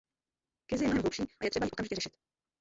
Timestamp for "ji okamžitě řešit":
1.65-2.13